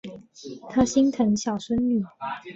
[0.67, 2.03] 他心疼小孙女